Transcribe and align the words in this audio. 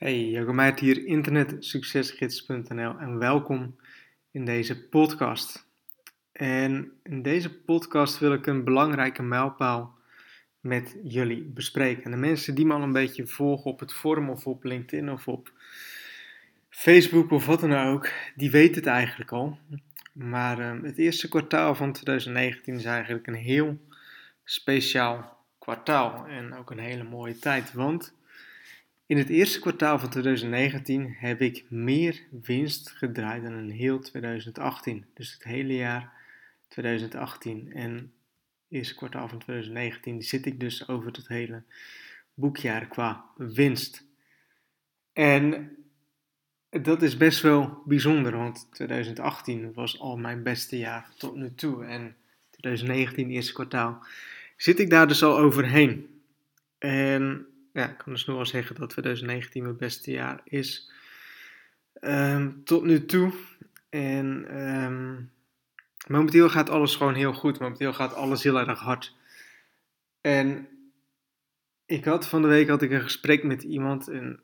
Hey, 0.00 0.24
Jacco 0.24 0.52
Meijert 0.52 0.80
hier, 0.80 1.06
internetsuccesgids.nl 1.06 2.98
en 2.98 3.18
welkom 3.18 3.76
in 4.30 4.44
deze 4.44 4.88
podcast. 4.88 5.66
En 6.32 6.92
in 7.02 7.22
deze 7.22 7.60
podcast 7.60 8.18
wil 8.18 8.32
ik 8.32 8.46
een 8.46 8.64
belangrijke 8.64 9.22
mijlpaal 9.22 9.98
met 10.60 10.96
jullie 11.02 11.42
bespreken. 11.42 12.04
En 12.04 12.10
de 12.10 12.16
mensen 12.16 12.54
die 12.54 12.66
me 12.66 12.74
al 12.74 12.82
een 12.82 12.92
beetje 12.92 13.26
volgen 13.26 13.70
op 13.70 13.80
het 13.80 13.92
forum 13.92 14.30
of 14.30 14.46
op 14.46 14.64
LinkedIn 14.64 15.10
of 15.10 15.28
op 15.28 15.52
Facebook 16.68 17.30
of 17.30 17.46
wat 17.46 17.60
dan 17.60 17.76
ook, 17.76 18.12
die 18.34 18.50
weten 18.50 18.74
het 18.74 18.86
eigenlijk 18.86 19.32
al. 19.32 19.58
Maar 20.12 20.58
uh, 20.58 20.82
het 20.82 20.98
eerste 20.98 21.28
kwartaal 21.28 21.74
van 21.74 21.92
2019 21.92 22.74
is 22.74 22.84
eigenlijk 22.84 23.26
een 23.26 23.34
heel 23.34 23.78
speciaal 24.44 25.46
kwartaal 25.58 26.26
en 26.26 26.54
ook 26.54 26.70
een 26.70 26.78
hele 26.78 27.04
mooie 27.04 27.38
tijd, 27.38 27.72
want 27.72 28.18
in 29.10 29.18
het 29.18 29.28
eerste 29.28 29.60
kwartaal 29.60 29.98
van 29.98 30.10
2019 30.10 31.14
heb 31.18 31.40
ik 31.40 31.64
meer 31.68 32.20
winst 32.42 32.90
gedraaid 32.90 33.42
dan 33.42 33.52
in 33.52 33.70
heel 33.70 34.00
2018. 34.00 35.04
Dus 35.14 35.32
het 35.32 35.44
hele 35.44 35.74
jaar 35.74 36.12
2018 36.68 37.72
en 37.72 37.92
het 37.92 38.12
eerste 38.68 38.94
kwartaal 38.94 39.28
van 39.28 39.38
2019 39.38 40.22
zit 40.22 40.46
ik 40.46 40.60
dus 40.60 40.88
over 40.88 41.12
het 41.12 41.28
hele 41.28 41.62
boekjaar 42.34 42.86
qua 42.86 43.24
winst. 43.36 44.04
En 45.12 45.76
dat 46.70 47.02
is 47.02 47.16
best 47.16 47.42
wel 47.42 47.82
bijzonder, 47.84 48.36
want 48.36 48.68
2018 48.72 49.72
was 49.72 50.00
al 50.00 50.16
mijn 50.16 50.42
beste 50.42 50.78
jaar 50.78 51.10
tot 51.16 51.34
nu 51.36 51.54
toe. 51.54 51.84
En 51.84 52.16
2019, 52.50 53.30
eerste 53.30 53.52
kwartaal, 53.52 54.04
zit 54.56 54.78
ik 54.78 54.90
daar 54.90 55.08
dus 55.08 55.22
al 55.22 55.38
overheen. 55.38 56.22
En 56.78 57.46
ja, 57.72 57.90
ik 57.90 57.98
kan 57.98 58.12
dus 58.12 58.26
nu 58.26 58.34
al 58.34 58.46
zeggen 58.46 58.76
dat 58.76 58.90
2019 58.90 59.62
mijn 59.62 59.76
beste 59.76 60.10
jaar 60.10 60.40
is 60.44 60.90
um, 62.00 62.64
tot 62.64 62.84
nu 62.84 63.04
toe. 63.04 63.32
En 63.88 64.58
um, 64.60 65.30
momenteel 66.06 66.48
gaat 66.48 66.70
alles 66.70 66.96
gewoon 66.96 67.14
heel 67.14 67.32
goed. 67.32 67.58
Momenteel 67.58 67.92
gaat 67.92 68.14
alles 68.14 68.42
heel 68.42 68.58
erg 68.58 68.80
hard. 68.80 69.14
En 70.20 70.68
ik 71.86 72.04
had 72.04 72.28
van 72.28 72.42
de 72.42 72.48
week 72.48 72.68
had 72.68 72.82
ik 72.82 72.90
een 72.90 73.02
gesprek 73.02 73.42
met 73.42 73.62
iemand 73.62 74.08
en 74.08 74.40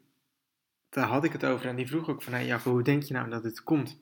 daar 0.89 1.07
had 1.07 1.25
ik 1.25 1.33
het 1.33 1.45
over. 1.45 1.67
En 1.67 1.77
die 1.77 1.87
vroeg 1.87 2.09
ook 2.09 2.23
van, 2.23 2.33
hey 2.33 2.61
hoe 2.65 2.83
denk 2.83 3.03
je 3.03 3.15
nou 3.15 3.31
dat 3.31 3.45
het 3.45 3.63
komt? 3.63 3.99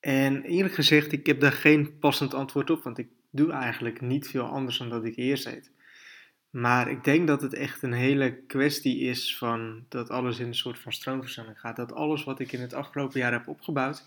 En 0.00 0.42
eerlijk 0.42 0.74
gezegd, 0.74 1.12
ik 1.12 1.26
heb 1.26 1.40
daar 1.40 1.52
geen 1.52 1.98
passend 1.98 2.34
antwoord 2.34 2.70
op, 2.70 2.82
want 2.82 2.98
ik 2.98 3.08
doe 3.30 3.52
eigenlijk 3.52 4.00
niet 4.00 4.28
veel 4.28 4.44
anders 4.44 4.78
dan 4.78 4.88
dat 4.88 5.04
ik 5.04 5.16
eerst 5.16 5.44
deed. 5.44 5.70
Maar 6.50 6.90
ik 6.90 7.04
denk 7.04 7.26
dat 7.26 7.42
het 7.42 7.54
echt 7.54 7.82
een 7.82 7.92
hele 7.92 8.36
kwestie 8.36 8.98
is 8.98 9.36
van 9.36 9.84
dat 9.88 10.10
alles 10.10 10.38
in 10.38 10.46
een 10.46 10.54
soort 10.54 10.78
van 10.78 10.92
stroomversnelling 10.92 11.60
gaat. 11.60 11.76
Dat 11.76 11.92
alles 11.92 12.24
wat 12.24 12.40
ik 12.40 12.52
in 12.52 12.60
het 12.60 12.74
afgelopen 12.74 13.20
jaar 13.20 13.32
heb 13.32 13.48
opgebouwd, 13.48 14.06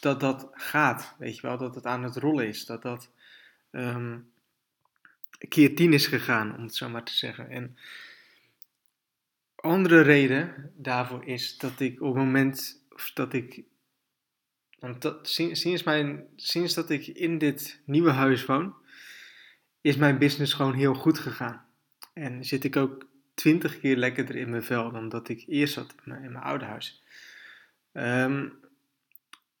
dat 0.00 0.20
dat 0.20 0.48
gaat. 0.52 1.14
Weet 1.18 1.36
je 1.36 1.42
wel, 1.42 1.58
dat 1.58 1.74
het 1.74 1.86
aan 1.86 2.02
het 2.02 2.16
rollen 2.16 2.46
is. 2.46 2.64
Dat 2.64 2.82
dat 2.82 3.10
um, 3.70 4.30
keer 5.48 5.74
tien 5.74 5.92
is 5.92 6.06
gegaan, 6.06 6.56
om 6.56 6.62
het 6.62 6.74
zo 6.74 6.88
maar 6.88 7.04
te 7.04 7.16
zeggen. 7.16 7.48
En 7.48 7.76
andere 9.54 10.00
reden 10.00 10.72
daarvoor 10.76 11.24
is 11.24 11.58
dat 11.58 11.80
ik 11.80 12.00
op 12.00 12.14
het 12.14 12.24
moment 12.24 12.82
dat 13.14 13.32
ik. 13.32 13.62
Want 14.78 15.02
dat, 15.02 15.28
sinds, 15.28 15.82
mijn, 15.82 16.26
sinds 16.36 16.74
dat 16.74 16.90
ik 16.90 17.06
in 17.06 17.38
dit 17.38 17.80
nieuwe 17.84 18.10
huis 18.10 18.44
woon, 18.46 18.74
is 19.80 19.96
mijn 19.96 20.18
business 20.18 20.52
gewoon 20.52 20.74
heel 20.74 20.94
goed 20.94 21.18
gegaan. 21.18 21.68
En 22.12 22.44
zit 22.44 22.64
ik 22.64 22.76
ook 22.76 23.06
twintig 23.34 23.80
keer 23.80 23.96
lekkerder 23.96 24.36
in 24.36 24.50
mijn 24.50 24.62
vel 24.62 24.92
dan 24.92 25.08
dat 25.08 25.28
ik 25.28 25.44
eerst 25.46 25.74
zat 25.74 25.94
in 26.04 26.20
mijn, 26.20 26.36
oude 26.36 26.64
huis. 26.64 27.02
Um, 27.92 28.58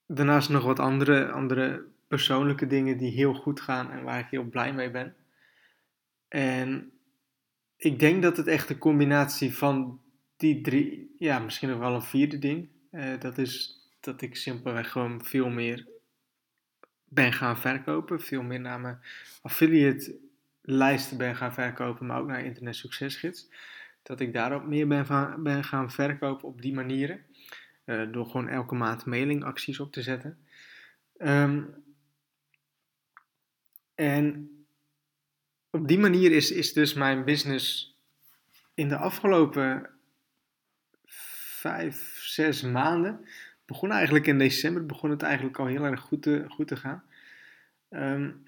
daarnaast 0.06 0.48
nog 0.48 0.64
wat 0.64 0.78
andere, 0.78 1.30
andere 1.30 1.84
persoonlijke 2.08 2.66
dingen 2.66 2.98
die 2.98 3.10
heel 3.10 3.34
goed 3.34 3.60
gaan 3.60 3.90
en 3.90 4.02
waar 4.02 4.18
ik 4.18 4.26
heel 4.30 4.44
blij 4.44 4.72
mee 4.72 4.90
ben. 4.90 5.14
En 6.28 6.92
ik 7.76 7.98
denk 7.98 8.22
dat 8.22 8.36
het 8.36 8.46
echt 8.46 8.70
een 8.70 8.78
combinatie 8.78 9.56
van 9.56 10.00
die 10.36 10.60
drie, 10.60 11.14
ja, 11.18 11.38
misschien 11.38 11.68
nog 11.68 11.78
wel 11.78 11.94
een 11.94 12.02
vierde 12.02 12.38
ding. 12.38 12.68
Uh, 12.92 13.20
dat 13.20 13.38
is 13.38 13.80
dat 14.00 14.22
ik 14.22 14.36
simpelweg 14.36 14.90
gewoon 14.90 15.24
veel 15.24 15.48
meer 15.48 15.86
ben 17.04 17.32
gaan 17.32 17.58
verkopen. 17.58 18.20
Veel 18.20 18.42
meer 18.42 18.60
naar 18.60 18.80
mijn 18.80 19.00
affiliate 19.42 20.18
lijsten 20.62 21.16
ben 21.16 21.36
gaan 21.36 21.52
verkopen, 21.54 22.06
maar 22.06 22.20
ook 22.20 22.26
naar 22.26 22.44
Internet 22.44 22.76
Succesgids. 22.76 23.48
Dat 24.02 24.20
ik 24.20 24.32
daarop 24.32 24.64
meer 24.64 24.88
ben, 24.88 25.42
ben 25.42 25.64
gaan 25.64 25.90
verkopen 25.90 26.48
op 26.48 26.62
die 26.62 26.74
manieren. 26.74 27.20
Uh, 27.84 28.12
door 28.12 28.26
gewoon 28.26 28.48
elke 28.48 28.74
maand 28.74 29.04
mailingacties 29.04 29.80
op 29.80 29.92
te 29.92 30.02
zetten. 30.02 30.38
Um, 31.18 31.74
en 33.94 34.50
op 35.70 35.88
die 35.88 35.98
manier 35.98 36.32
is, 36.32 36.50
is 36.50 36.72
dus 36.72 36.94
mijn 36.94 37.24
business 37.24 37.96
in 38.74 38.88
de 38.88 38.96
afgelopen 38.96 39.90
vijf, 41.60 42.18
zes 42.22 42.62
maanden. 42.62 43.28
Begon 43.64 43.90
eigenlijk 43.90 44.26
in 44.26 44.38
december, 44.38 44.86
begon 44.86 45.10
het 45.10 45.22
eigenlijk 45.22 45.58
al 45.58 45.66
heel 45.66 45.84
erg 45.84 46.00
goed 46.00 46.22
te, 46.22 46.44
goed 46.48 46.68
te 46.68 46.76
gaan. 46.76 47.04
Um, 47.90 48.42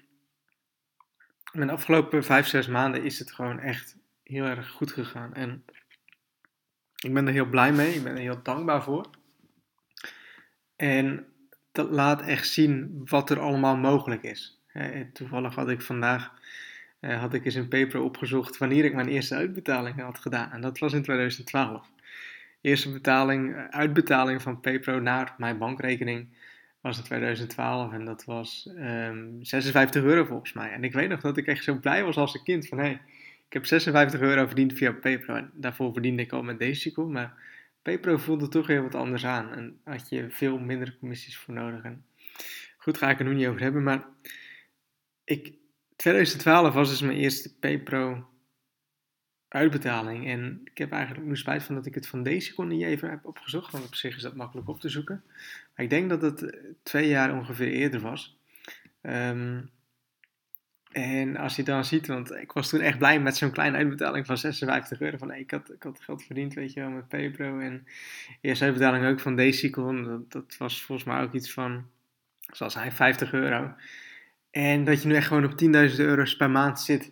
mijn 1.53 1.69
afgelopen 1.69 2.23
vijf, 2.23 2.47
zes 2.47 2.67
maanden 2.67 3.03
is 3.03 3.19
het 3.19 3.31
gewoon 3.31 3.59
echt 3.59 3.97
heel 4.23 4.45
erg 4.45 4.69
goed 4.69 4.91
gegaan. 4.91 5.33
En 5.33 5.63
ik 6.95 7.13
ben 7.13 7.27
er 7.27 7.33
heel 7.33 7.49
blij 7.49 7.71
mee. 7.71 7.93
Ik 7.93 8.03
ben 8.03 8.15
er 8.15 8.21
heel 8.21 8.41
dankbaar 8.43 8.83
voor. 8.83 9.09
En 10.75 11.25
dat 11.71 11.89
laat 11.89 12.21
echt 12.21 12.47
zien 12.47 13.01
wat 13.05 13.29
er 13.29 13.39
allemaal 13.39 13.77
mogelijk 13.77 14.23
is. 14.23 14.61
Toevallig 15.13 15.55
had 15.55 15.69
ik 15.69 15.81
vandaag 15.81 16.33
eh, 17.03 17.19
had 17.19 17.33
ik 17.33 17.45
eens 17.45 17.55
in 17.55 17.67
paper 17.67 18.01
opgezocht 18.01 18.57
wanneer 18.57 18.85
ik 18.85 18.93
mijn 18.93 19.07
eerste 19.07 19.35
uitbetaling 19.35 20.01
had 20.01 20.19
gedaan. 20.19 20.51
En 20.51 20.61
dat 20.61 20.79
was 20.79 20.93
in 20.93 21.03
2012. 21.03 21.87
Eerste 22.61 22.91
betaling, 22.91 23.55
eh, 23.55 23.63
uitbetaling 23.69 24.41
van 24.41 24.59
PayPro 24.59 24.99
naar 24.99 25.35
mijn 25.37 25.57
bankrekening 25.57 26.27
was 26.83 26.97
in 26.97 27.03
2012 27.03 27.93
en 27.93 28.05
dat 28.05 28.25
was 28.25 28.67
um, 28.69 28.77
ehm, 28.77 29.41
56 29.41 30.03
euro 30.03 30.25
volgens 30.25 30.53
mij. 30.53 30.71
En 30.71 30.83
ik 30.83 30.93
weet 30.93 31.09
nog 31.09 31.21
dat 31.21 31.37
ik 31.37 31.47
echt 31.47 31.63
zo 31.63 31.75
blij 31.75 32.03
was 32.03 32.15
als 32.15 32.33
een 32.33 32.43
kind 32.43 32.67
van 32.67 32.77
hé, 32.77 32.83
hey, 32.83 33.01
ik 33.47 33.53
heb 33.53 33.65
56 33.65 34.19
euro 34.19 34.45
verdiend 34.45 34.73
via 34.73 34.91
PayPro. 34.91 35.35
En 35.35 35.51
daarvoor 35.53 35.93
verdiende 35.93 36.21
ik 36.21 36.31
al 36.31 36.43
met 36.43 36.59
Decico, 36.59 37.07
maar 37.07 37.33
PayPro 37.81 38.17
voelde 38.17 38.47
toch 38.47 38.67
heel 38.67 38.81
wat 38.81 38.95
anders 38.95 39.25
aan 39.25 39.51
en 39.51 39.79
had 39.83 40.09
je 40.09 40.29
veel 40.29 40.59
minder 40.59 40.97
commissies 40.99 41.37
voor 41.37 41.53
nodig. 41.53 41.83
En 41.83 42.05
goed, 42.77 42.97
ga 42.97 43.09
ik 43.09 43.19
er 43.19 43.25
nu 43.25 43.33
niet 43.33 43.47
over 43.47 43.61
hebben, 43.61 43.83
maar 43.83 44.05
ik, 45.23 45.53
2012 45.95 46.73
was 46.73 46.89
dus 46.89 47.01
mijn 47.01 47.17
eerste 47.17 47.55
PayPro 47.59 48.27
uitbetaling. 49.53 50.27
En 50.27 50.61
ik 50.63 50.77
heb 50.77 50.91
eigenlijk 50.91 51.27
nu 51.27 51.37
spijt 51.37 51.63
van 51.63 51.75
dat 51.75 51.85
ik 51.85 51.95
het 51.95 52.07
van 52.07 52.23
deze 52.23 52.53
kon 52.53 52.67
niet 52.67 52.83
even 52.83 53.09
heb 53.09 53.25
opgezocht, 53.25 53.71
want 53.71 53.85
op 53.85 53.95
zich 53.95 54.15
is 54.15 54.21
dat 54.21 54.35
makkelijk 54.35 54.67
op 54.67 54.79
te 54.79 54.89
zoeken. 54.89 55.23
Maar 55.75 55.85
ik 55.85 55.89
denk 55.89 56.09
dat 56.09 56.21
het 56.21 56.41
eh, 56.41 56.59
twee 56.83 57.07
jaar 57.07 57.33
ongeveer 57.33 57.71
eerder 57.71 57.99
was. 57.99 58.37
Um, 59.01 59.69
en 60.93 61.37
als 61.37 61.55
je 61.55 61.63
dan 61.63 61.85
ziet, 61.85 62.07
want 62.07 62.31
ik 62.31 62.51
was 62.51 62.69
toen 62.69 62.79
echt 62.79 62.97
blij 62.97 63.19
met 63.19 63.37
zo'n 63.37 63.51
kleine 63.51 63.77
uitbetaling 63.77 64.25
van 64.25 64.37
56 64.37 65.01
euro. 65.01 65.17
Van 65.17 65.33
ik, 65.33 65.51
had, 65.51 65.71
ik 65.73 65.83
had 65.83 66.01
geld 66.01 66.23
verdiend, 66.23 66.53
weet 66.53 66.73
je 66.73 66.79
wel, 66.79 66.89
met 66.89 67.07
PayPro. 67.07 67.59
En 67.59 67.87
eerste 68.41 68.65
uitbetaling 68.65 69.05
ook 69.05 69.19
van 69.19 69.35
Decicon. 69.35 70.03
Dat, 70.03 70.31
dat 70.31 70.57
was 70.57 70.83
volgens 70.83 71.07
mij 71.07 71.21
ook 71.21 71.33
iets 71.33 71.53
van, 71.53 71.85
zoals 72.39 72.73
hij, 72.73 72.91
50 72.91 73.33
euro. 73.33 73.73
En 74.51 74.83
dat 74.83 75.01
je 75.01 75.07
nu 75.07 75.15
echt 75.15 75.27
gewoon 75.27 75.45
op 75.45 75.61
10.000 75.91 75.95
euro's 75.97 76.35
per 76.35 76.49
maand 76.49 76.79
zit. 76.79 77.11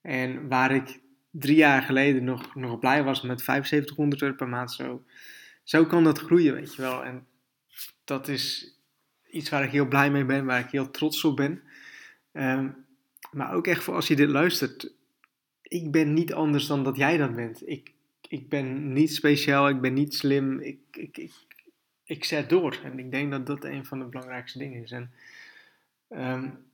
En 0.00 0.48
waar 0.48 0.70
ik 0.70 1.00
drie 1.30 1.56
jaar 1.56 1.82
geleden 1.82 2.24
nog, 2.24 2.54
nog 2.54 2.78
blij 2.78 3.02
was 3.04 3.22
met 3.22 3.40
7500 3.40 4.22
euro 4.22 4.34
per 4.34 4.48
maand. 4.48 4.72
Zo, 4.72 5.04
zo 5.62 5.86
kan 5.86 6.04
dat 6.04 6.18
groeien, 6.18 6.54
weet 6.54 6.74
je 6.74 6.82
wel. 6.82 7.04
En 7.04 7.26
dat 8.04 8.28
is 8.28 8.74
iets 9.30 9.50
waar 9.50 9.64
ik 9.64 9.70
heel 9.70 9.88
blij 9.88 10.10
mee 10.10 10.24
ben, 10.24 10.44
waar 10.44 10.60
ik 10.60 10.70
heel 10.70 10.90
trots 10.90 11.24
op 11.24 11.36
ben. 11.36 11.62
Um, 12.32 12.86
maar 13.30 13.54
ook 13.54 13.66
echt 13.66 13.82
voor 13.82 13.94
als 13.94 14.08
je 14.08 14.16
dit 14.16 14.28
luistert. 14.28 14.92
Ik 15.62 15.90
ben 15.90 16.14
niet 16.14 16.32
anders 16.32 16.66
dan 16.66 16.84
dat 16.84 16.96
jij 16.96 17.16
dat 17.16 17.34
bent. 17.34 17.68
Ik, 17.68 17.92
ik 18.28 18.48
ben 18.48 18.92
niet 18.92 19.14
speciaal, 19.14 19.68
ik 19.68 19.80
ben 19.80 19.92
niet 19.92 20.14
slim. 20.14 20.60
Ik, 20.60 20.78
ik, 20.90 21.18
ik, 21.18 21.32
ik 22.04 22.24
zet 22.24 22.48
door. 22.48 22.80
En 22.84 22.98
ik 22.98 23.10
denk 23.10 23.30
dat 23.30 23.46
dat 23.46 23.64
een 23.64 23.84
van 23.84 23.98
de 23.98 24.04
belangrijkste 24.04 24.58
dingen 24.58 24.82
is. 24.82 24.90
En 24.90 25.12
um, 26.08 26.64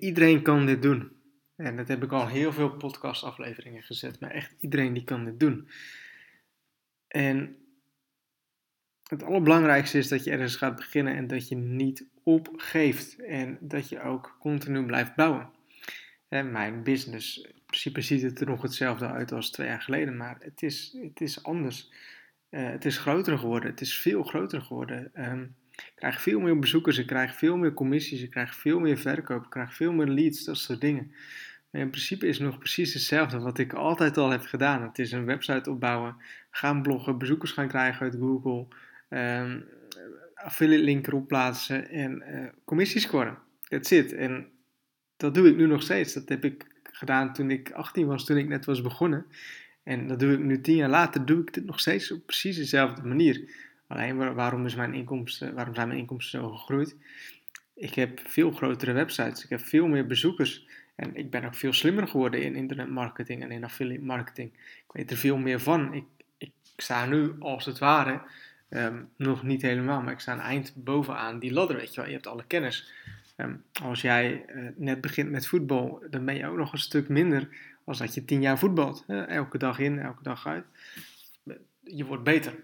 iedereen 0.00 0.42
kan 0.42 0.66
dit 0.66 0.82
doen. 0.82 1.13
En 1.56 1.76
dat 1.76 1.88
heb 1.88 2.02
ik 2.02 2.12
al 2.12 2.26
heel 2.26 2.52
veel 2.52 2.70
podcastafleveringen 2.70 3.82
gezet, 3.82 4.20
maar 4.20 4.30
echt 4.30 4.54
iedereen 4.60 4.92
die 4.92 5.04
kan 5.04 5.24
dit 5.24 5.40
doen. 5.40 5.68
En 7.08 7.56
het 9.02 9.22
allerbelangrijkste 9.22 9.98
is 9.98 10.08
dat 10.08 10.24
je 10.24 10.30
ergens 10.30 10.56
gaat 10.56 10.76
beginnen 10.76 11.14
en 11.14 11.26
dat 11.26 11.48
je 11.48 11.56
niet 11.56 12.06
opgeeft. 12.22 13.18
En 13.18 13.58
dat 13.60 13.88
je 13.88 14.00
ook 14.00 14.36
continu 14.40 14.86
blijft 14.86 15.14
bouwen. 15.14 15.50
En 16.28 16.52
mijn 16.52 16.82
business 16.82 17.46
principe 17.74 18.00
ziet 18.00 18.22
het 18.22 18.40
er 18.40 18.46
nog 18.46 18.62
hetzelfde 18.62 19.06
uit 19.06 19.32
als 19.32 19.50
twee 19.50 19.66
jaar 19.66 19.82
geleden, 19.82 20.16
maar 20.16 20.36
het 20.40 20.62
is, 20.62 20.96
het 21.02 21.20
is 21.20 21.42
anders. 21.42 21.90
Uh, 22.50 22.70
het 22.70 22.84
is 22.84 22.98
groter 22.98 23.38
geworden, 23.38 23.70
het 23.70 23.80
is 23.80 23.98
veel 23.98 24.22
groter 24.22 24.60
geworden. 24.60 25.10
Um, 25.14 25.54
ik 25.76 25.92
krijg 25.94 26.22
veel 26.22 26.40
meer 26.40 26.58
bezoekers, 26.58 26.98
ik 26.98 27.06
krijg 27.06 27.34
veel 27.34 27.56
meer 27.56 27.74
commissies, 27.74 28.22
ik 28.22 28.30
krijg 28.30 28.54
veel 28.54 28.80
meer 28.80 28.98
verkoop, 28.98 29.44
ik 29.44 29.50
krijg 29.50 29.74
veel 29.74 29.92
meer 29.92 30.06
leads, 30.06 30.44
dat 30.44 30.58
soort 30.58 30.80
dingen. 30.80 31.12
Maar 31.70 31.80
in 31.80 31.90
principe 31.90 32.26
is 32.26 32.38
het 32.38 32.46
nog 32.46 32.58
precies 32.58 32.92
hetzelfde 32.92 33.38
wat 33.38 33.58
ik 33.58 33.72
altijd 33.72 34.16
al 34.16 34.30
heb 34.30 34.42
gedaan. 34.42 34.82
Het 34.82 34.98
is 34.98 35.12
een 35.12 35.24
website 35.24 35.70
opbouwen, 35.70 36.16
gaan 36.50 36.82
bloggen, 36.82 37.18
bezoekers 37.18 37.52
gaan 37.52 37.68
krijgen 37.68 38.00
uit 38.00 38.14
Google, 38.14 38.66
um, 39.08 39.64
affiliate 40.34 40.84
link 40.84 41.06
erop 41.06 41.28
plaatsen 41.28 41.90
en 41.90 42.22
uh, 42.28 42.46
commissies 42.64 43.02
scoren. 43.02 43.38
That's 43.68 43.90
it. 43.90 44.12
En 44.12 44.48
dat 45.16 45.34
doe 45.34 45.48
ik 45.48 45.56
nu 45.56 45.66
nog 45.66 45.82
steeds. 45.82 46.12
Dat 46.12 46.28
heb 46.28 46.44
ik 46.44 46.66
gedaan 46.82 47.32
toen 47.32 47.50
ik 47.50 47.70
18 47.70 48.06
was, 48.06 48.24
toen 48.24 48.36
ik 48.36 48.48
net 48.48 48.64
was 48.64 48.82
begonnen. 48.82 49.26
En 49.82 50.06
dat 50.06 50.18
doe 50.18 50.32
ik 50.32 50.38
nu 50.38 50.60
tien 50.60 50.76
jaar 50.76 50.88
later, 50.88 51.26
doe 51.26 51.42
ik 51.42 51.54
het 51.54 51.64
nog 51.64 51.80
steeds 51.80 52.12
op 52.12 52.26
precies 52.26 52.56
dezelfde 52.56 53.02
manier. 53.02 53.50
Alleen 53.94 54.34
waarom, 54.34 54.66
is 54.66 54.74
mijn 54.74 54.94
inkomsten, 54.94 55.54
waarom 55.54 55.74
zijn 55.74 55.88
mijn 55.88 56.00
inkomsten 56.00 56.40
zo 56.40 56.50
gegroeid? 56.50 56.96
Ik 57.74 57.94
heb 57.94 58.20
veel 58.24 58.50
grotere 58.50 58.92
websites, 58.92 59.44
ik 59.44 59.50
heb 59.50 59.60
veel 59.60 59.86
meer 59.86 60.06
bezoekers. 60.06 60.66
En 60.94 61.16
ik 61.16 61.30
ben 61.30 61.44
ook 61.44 61.54
veel 61.54 61.72
slimmer 61.72 62.08
geworden 62.08 62.42
in 62.42 62.54
internetmarketing 62.54 63.42
en 63.42 63.50
in 63.50 63.64
affiliate 63.64 64.04
marketing. 64.04 64.52
Ik 64.52 64.92
weet 64.92 65.10
er 65.10 65.16
veel 65.16 65.36
meer 65.36 65.60
van. 65.60 65.94
Ik, 65.94 66.04
ik 66.38 66.52
sta 66.76 67.06
nu 67.06 67.34
als 67.38 67.64
het 67.64 67.78
ware, 67.78 68.22
ehm, 68.68 69.02
nog 69.16 69.42
niet 69.42 69.62
helemaal, 69.62 70.02
maar 70.02 70.12
ik 70.12 70.20
sta 70.20 70.32
een 70.32 70.40
eind 70.40 70.72
bovenaan 70.76 71.38
die 71.38 71.52
ladder, 71.52 71.76
weet 71.76 71.94
je 71.94 71.96
wel. 71.96 72.06
Je 72.06 72.14
hebt 72.14 72.26
alle 72.26 72.44
kennis. 72.46 72.92
Um, 73.36 73.62
als 73.82 74.00
jij 74.00 74.44
uh, 74.54 74.68
net 74.76 75.00
begint 75.00 75.30
met 75.30 75.46
voetbal, 75.46 76.02
dan 76.10 76.24
ben 76.24 76.34
je 76.34 76.46
ook 76.46 76.56
nog 76.56 76.72
een 76.72 76.78
stuk 76.78 77.08
minder 77.08 77.48
als 77.84 77.98
dat 77.98 78.14
je 78.14 78.24
tien 78.24 78.40
jaar 78.40 78.58
voetbalt. 78.58 79.04
Elke 79.28 79.58
dag 79.58 79.78
in, 79.78 79.98
elke 79.98 80.22
dag 80.22 80.46
uit. 80.46 80.64
Je 81.82 82.04
wordt 82.04 82.24
beter. 82.24 82.54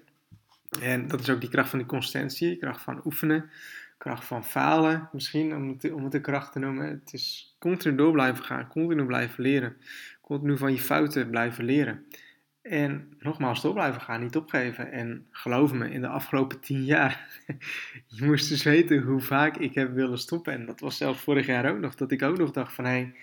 En 0.79 1.09
dat 1.09 1.21
is 1.21 1.31
ook 1.31 1.41
die 1.41 1.51
kracht 1.51 1.69
van 1.71 1.79
die 1.79 1.89
consistentie, 1.89 2.57
kracht 2.57 2.83
van 2.83 3.01
oefenen, 3.05 3.51
kracht 3.99 4.25
van 4.25 4.45
falen 4.45 5.09
misschien, 5.13 5.55
om 5.55 5.69
het, 5.69 5.93
om 5.93 6.11
de 6.11 6.21
kracht 6.21 6.53
te 6.53 6.59
noemen. 6.59 6.87
Het 6.87 7.13
is 7.13 7.57
continu 7.59 7.97
door 7.97 8.13
blijven 8.13 8.45
gaan, 8.45 8.69
continu 8.69 9.05
blijven 9.05 9.43
leren, 9.43 9.77
continu 10.21 10.59
van 10.59 10.73
je 10.73 10.79
fouten 10.79 11.31
blijven 11.31 11.65
leren. 11.65 12.05
En 12.63 13.17
nogmaals, 13.19 13.63
door 13.63 13.73
blijven 13.73 14.01
gaan, 14.01 14.21
niet 14.21 14.37
opgeven. 14.37 14.93
En 14.93 15.27
geloof 15.31 15.73
me, 15.73 15.91
in 15.91 16.01
de 16.01 16.09
afgelopen 16.09 16.61
tien 16.61 16.85
jaar, 16.85 17.29
je 18.07 18.25
moest 18.25 18.49
dus 18.49 18.63
weten 18.63 19.03
hoe 19.03 19.21
vaak 19.21 19.57
ik 19.57 19.75
heb 19.75 19.95
willen 19.95 20.19
stoppen. 20.19 20.53
En 20.53 20.67
dat 20.67 20.81
was 20.81 20.97
zelfs 20.97 21.21
vorig 21.21 21.47
jaar 21.47 21.71
ook 21.71 21.79
nog, 21.79 21.95
dat 21.95 22.11
ik 22.11 22.23
ook 22.23 22.39
nog 22.39 22.51
dacht 22.51 22.73
van, 22.75 22.85
hé, 22.85 22.91
hey, 22.91 23.15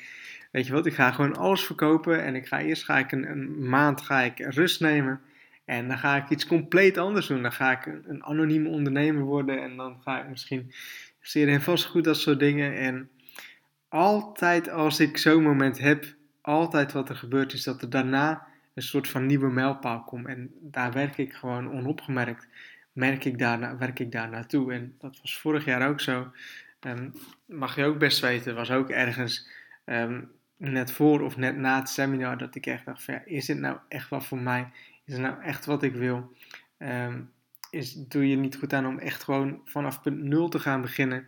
weet 0.52 0.68
je 0.68 0.74
wat, 0.74 0.86
ik 0.86 0.94
ga 0.94 1.12
gewoon 1.12 1.36
alles 1.36 1.64
verkopen. 1.64 2.24
En 2.24 2.36
ik 2.36 2.48
ga 2.48 2.62
eerst 2.62 2.84
ga 2.84 2.98
ik 2.98 3.12
een, 3.12 3.30
een 3.30 3.70
maand 3.70 4.02
ga 4.02 4.22
ik 4.22 4.40
rust 4.40 4.82
nemen. 4.82 5.22
En 5.68 5.88
dan 5.88 5.98
ga 5.98 6.16
ik 6.16 6.30
iets 6.30 6.48
compleet 6.48 6.98
anders 6.98 7.28
doen. 7.28 7.42
Dan 7.42 7.52
ga 7.52 7.72
ik 7.72 7.86
een, 7.86 8.04
een 8.08 8.24
anonieme 8.24 8.70
ondernemer 8.70 9.24
worden. 9.24 9.62
En 9.62 9.78
dan 9.78 10.02
ga 10.02 10.22
ik 10.22 10.30
misschien 10.30 10.74
zeer 11.22 11.48
en 11.48 11.62
vastgoed, 11.62 12.04
dat 12.04 12.18
soort 12.18 12.40
dingen. 12.40 12.76
En 12.76 13.10
altijd 13.88 14.70
als 14.70 15.00
ik 15.00 15.18
zo'n 15.18 15.44
moment 15.44 15.80
heb, 15.80 16.06
altijd 16.42 16.92
wat 16.92 17.10
er 17.10 17.16
gebeurt, 17.16 17.54
is 17.54 17.64
dat 17.64 17.82
er 17.82 17.90
daarna 17.90 18.48
een 18.74 18.84
soort 18.84 19.08
van 19.08 19.26
nieuwe 19.26 19.52
mijlpaal 19.52 20.04
komt. 20.04 20.28
En 20.28 20.52
daar 20.62 20.92
werk 20.92 21.18
ik 21.18 21.34
gewoon 21.34 21.72
onopgemerkt. 21.72 22.48
Merk 22.92 23.26
ik 23.26 23.40
daar, 23.40 23.78
werk 23.78 24.00
ik 24.00 24.12
daar 24.12 24.30
naartoe. 24.30 24.74
En 24.74 24.96
dat 25.00 25.20
was 25.22 25.40
vorig 25.40 25.66
jaar 25.66 25.90
ook 25.90 26.00
zo. 26.00 26.32
Um, 26.82 27.14
mag 27.46 27.76
je 27.76 27.84
ook 27.84 27.98
best 27.98 28.20
weten, 28.20 28.56
was 28.56 28.72
ook 28.72 28.90
ergens 28.90 29.50
um, 29.86 30.32
net 30.58 30.92
voor 30.92 31.22
of 31.22 31.38
net 31.38 31.58
na 31.58 31.80
het 31.80 31.90
seminar 31.90 32.38
dat 32.38 32.56
ik 32.56 32.66
echt 32.66 32.86
dacht 32.86 33.08
is 33.26 33.46
dit 33.46 33.58
nou 33.58 33.78
echt 33.88 34.10
wat 34.10 34.26
voor 34.26 34.40
mij? 34.40 34.68
Is 35.08 35.18
nou 35.18 35.42
echt 35.42 35.66
wat 35.66 35.84
ik 35.84 35.94
wil? 35.94 36.36
Um, 36.78 37.32
is, 37.70 37.94
doe 37.94 38.30
je 38.30 38.36
niet 38.36 38.56
goed 38.56 38.74
aan 38.74 38.88
om 38.88 39.00
echt 39.00 39.24
gewoon 39.24 39.62
vanaf 39.66 40.02
punt 40.02 40.22
nul 40.22 40.50
te 40.50 40.60
gaan 40.60 40.82
beginnen. 40.82 41.28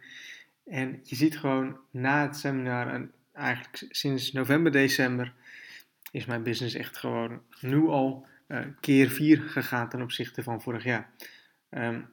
En 0.66 1.00
je 1.04 1.16
ziet 1.16 1.38
gewoon 1.38 1.80
na 1.92 2.22
het 2.22 2.38
seminar, 2.38 2.88
en 2.88 3.12
eigenlijk 3.34 3.86
sinds 3.90 4.32
november, 4.32 4.72
december, 4.72 5.34
is 6.12 6.26
mijn 6.26 6.44
business 6.44 6.76
echt 6.76 6.98
gewoon 6.98 7.42
nu 7.62 7.88
al 7.88 8.28
uh, 8.48 8.66
keer 8.80 9.10
vier 9.10 9.42
gegaan 9.42 9.90
ten 9.90 10.02
opzichte 10.02 10.44
van 10.44 10.62
vorig 10.62 10.84
jaar. 10.84 11.10
Um, 11.70 12.10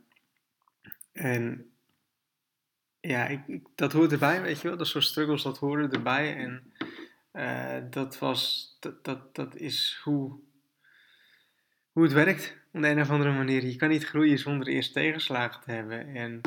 en 1.12 1.70
ja, 3.00 3.26
ik, 3.26 3.60
dat 3.74 3.92
hoort 3.92 4.12
erbij, 4.12 4.42
weet 4.42 4.60
je 4.60 4.68
wel. 4.68 4.76
Dat 4.76 4.86
soort 4.86 5.04
struggles, 5.04 5.42
dat 5.42 5.58
horen 5.58 5.92
erbij. 5.92 6.36
En 6.36 6.72
uh, 7.32 7.90
dat 7.90 8.18
was, 8.18 8.70
dat, 8.80 9.04
dat, 9.04 9.34
dat 9.34 9.56
is 9.56 10.00
hoe 10.02 10.38
hoe 11.96 12.04
het 12.04 12.14
werkt 12.14 12.56
op 12.72 12.82
de 12.82 12.88
een 12.88 13.00
of 13.00 13.10
andere 13.10 13.32
manier. 13.32 13.64
Je 13.64 13.76
kan 13.76 13.88
niet 13.88 14.04
groeien 14.04 14.38
zonder 14.38 14.68
eerst 14.68 14.92
tegenslagen 14.92 15.60
te 15.60 15.70
hebben. 15.70 16.14
En 16.14 16.40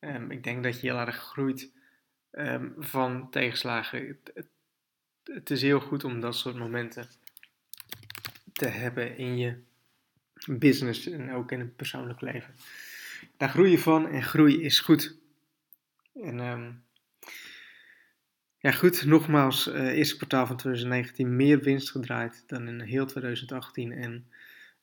um, 0.00 0.30
ik 0.30 0.44
denk 0.44 0.62
dat 0.62 0.80
je 0.80 0.86
heel 0.86 0.98
erg 0.98 1.16
groeit 1.16 1.70
um, 2.32 2.74
van 2.78 3.30
tegenslagen. 3.30 4.06
Het, 4.06 4.46
het, 5.24 5.50
is 5.50 5.62
heel 5.62 5.80
goed 5.80 6.04
om 6.04 6.20
dat 6.20 6.36
soort 6.36 6.56
momenten 6.56 7.08
te 8.52 8.66
hebben 8.66 9.16
in 9.16 9.38
je 9.38 9.56
business 10.46 11.06
en 11.06 11.32
ook 11.32 11.52
in 11.52 11.60
het 11.60 11.76
persoonlijk 11.76 12.20
leven. 12.20 12.54
Daar 13.36 13.48
groei 13.48 13.70
je 13.70 13.78
van 13.78 14.08
en 14.08 14.22
groei 14.22 14.62
is 14.62 14.80
goed. 14.80 15.16
En 16.14 16.38
um, 16.38 16.82
ja, 18.58 18.70
goed, 18.70 19.04
nogmaals, 19.04 19.68
uh, 19.68 19.96
eerste 19.96 20.16
kwartaal 20.16 20.46
van 20.46 20.56
2019 20.56 21.36
meer 21.36 21.60
winst 21.60 21.90
gedraaid 21.90 22.44
dan 22.46 22.68
in 22.68 22.80
heel 22.80 23.06
2018. 23.06 23.92
En 23.92 24.26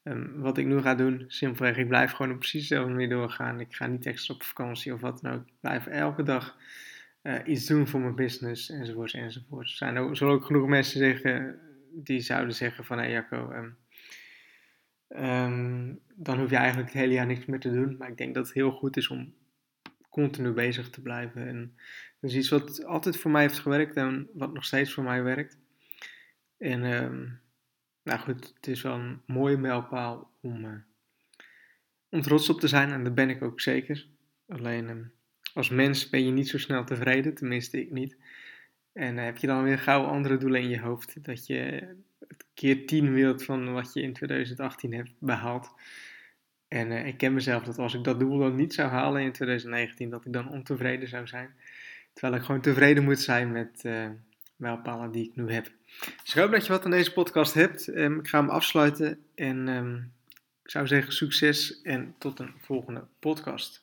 Um, 0.03 0.39
wat 0.39 0.57
ik 0.57 0.65
nu 0.65 0.81
ga 0.81 0.95
doen, 0.95 1.25
simpelweg, 1.27 1.77
ik 1.77 1.87
blijf 1.87 2.11
gewoon 2.11 2.31
op 2.31 2.39
precies 2.39 2.67
dezelfde 2.67 2.91
manier 2.91 3.09
doorgaan. 3.09 3.59
Ik 3.59 3.75
ga 3.75 3.87
niet 3.87 4.05
extra 4.05 4.33
op 4.33 4.43
vakantie 4.43 4.93
of 4.93 5.01
wat 5.01 5.21
dan 5.21 5.33
ook. 5.33 5.47
Ik 5.47 5.53
blijf 5.59 5.85
elke 5.85 6.23
dag 6.23 6.57
uh, 7.21 7.39
iets 7.45 7.65
doen 7.65 7.87
voor 7.87 7.99
mijn 7.99 8.15
business, 8.15 8.69
enzovoorts, 8.69 9.13
enzovoorts. 9.13 9.71
Er 9.71 9.77
zijn 9.77 9.97
ook, 9.97 10.15
zullen 10.15 10.33
ook 10.33 10.45
genoeg 10.45 10.67
mensen 10.67 10.99
zeggen, 10.99 11.59
die 11.91 12.19
zouden 12.19 12.55
zeggen 12.55 12.85
van, 12.85 12.97
hé 12.97 13.03
hey 13.03 13.13
Jacco, 13.13 13.51
um, 13.51 13.77
um, 15.09 15.99
dan 16.15 16.39
hoef 16.39 16.49
je 16.49 16.55
eigenlijk 16.55 16.91
het 16.91 17.01
hele 17.01 17.13
jaar 17.13 17.25
niks 17.25 17.45
meer 17.45 17.59
te 17.59 17.71
doen. 17.71 17.97
Maar 17.97 18.09
ik 18.09 18.17
denk 18.17 18.35
dat 18.35 18.45
het 18.45 18.53
heel 18.53 18.71
goed 18.71 18.97
is 18.97 19.07
om 19.07 19.33
continu 20.09 20.51
bezig 20.51 20.89
te 20.89 21.01
blijven. 21.01 21.47
En 21.47 21.75
dat 22.19 22.29
is 22.29 22.35
iets 22.35 22.49
wat 22.49 22.85
altijd 22.85 23.17
voor 23.17 23.31
mij 23.31 23.41
heeft 23.41 23.59
gewerkt 23.59 23.95
en 23.95 24.29
wat 24.33 24.53
nog 24.53 24.65
steeds 24.65 24.93
voor 24.93 25.03
mij 25.03 25.23
werkt. 25.23 25.57
En 26.57 26.83
nou 28.03 28.19
goed, 28.19 28.53
het 28.55 28.67
is 28.67 28.81
wel 28.81 28.93
een 28.93 29.21
mooie 29.25 29.57
mijlpaal 29.57 30.31
om, 30.41 30.65
uh, 30.65 30.71
om 32.09 32.21
trots 32.21 32.49
op 32.49 32.59
te 32.59 32.67
zijn 32.67 32.91
en 32.91 33.03
dat 33.03 33.15
ben 33.15 33.29
ik 33.29 33.41
ook 33.41 33.61
zeker. 33.61 34.07
Alleen 34.47 34.89
uh, 34.89 34.95
als 35.53 35.69
mens 35.69 36.09
ben 36.09 36.25
je 36.25 36.31
niet 36.31 36.47
zo 36.47 36.57
snel 36.57 36.83
tevreden, 36.83 37.33
tenminste 37.33 37.79
ik 37.79 37.91
niet. 37.91 38.17
En 38.93 39.17
uh, 39.17 39.23
heb 39.23 39.37
je 39.37 39.47
dan 39.47 39.63
weer 39.63 39.79
gauw 39.79 40.03
andere 40.03 40.37
doelen 40.37 40.61
in 40.61 40.69
je 40.69 40.79
hoofd, 40.79 41.23
dat 41.23 41.47
je 41.47 41.55
het 42.27 42.45
keer 42.53 42.85
10 42.85 43.13
wilt 43.13 43.43
van 43.43 43.73
wat 43.73 43.93
je 43.93 44.01
in 44.01 44.13
2018 44.13 44.93
hebt 44.93 45.11
behaald. 45.19 45.73
En 46.67 46.91
ik 46.91 47.17
ken 47.17 47.33
mezelf 47.33 47.63
dat 47.63 47.77
als 47.77 47.93
ik 47.93 48.03
dat 48.03 48.19
doel 48.19 48.37
dan 48.37 48.55
niet 48.55 48.73
zou 48.73 48.89
halen 48.89 49.21
in 49.21 49.31
2019, 49.31 50.09
dat 50.09 50.25
ik 50.25 50.33
dan 50.33 50.49
ontevreden 50.49 51.07
zou 51.07 51.27
zijn. 51.27 51.55
Terwijl 52.13 52.39
ik 52.39 52.45
gewoon 52.45 52.61
tevreden 52.61 53.03
moet 53.03 53.19
zijn 53.19 53.51
met 53.51 53.85
mijlpalen 54.55 55.11
die 55.11 55.25
ik 55.25 55.35
nu 55.35 55.51
heb. 55.51 55.71
Dus 55.99 56.33
ik 56.33 56.41
hoop 56.41 56.51
dat 56.51 56.65
je 56.65 56.71
wat 56.71 56.85
aan 56.85 56.91
deze 56.91 57.13
podcast 57.13 57.53
hebt. 57.53 57.87
Um, 57.87 58.19
ik 58.19 58.27
ga 58.27 58.39
hem 58.39 58.49
afsluiten 58.49 59.19
en 59.35 59.67
um, 59.67 60.11
ik 60.63 60.69
zou 60.69 60.87
zeggen 60.87 61.13
succes 61.13 61.81
en 61.81 62.15
tot 62.17 62.39
een 62.39 62.53
volgende 62.57 63.03
podcast. 63.19 63.82